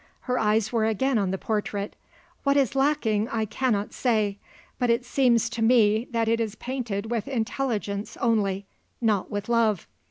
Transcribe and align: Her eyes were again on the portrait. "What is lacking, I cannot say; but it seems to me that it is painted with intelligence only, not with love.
Her 0.21 0.39
eyes 0.39 0.73
were 0.73 0.87
again 0.87 1.19
on 1.19 1.29
the 1.29 1.37
portrait. 1.37 1.95
"What 2.43 2.57
is 2.57 2.75
lacking, 2.75 3.29
I 3.29 3.45
cannot 3.45 3.93
say; 3.93 4.39
but 4.79 4.89
it 4.89 5.05
seems 5.05 5.47
to 5.51 5.61
me 5.61 6.07
that 6.09 6.27
it 6.27 6.39
is 6.39 6.55
painted 6.55 7.11
with 7.11 7.27
intelligence 7.27 8.17
only, 8.19 8.65
not 8.99 9.29
with 9.29 9.47
love. 9.47 9.85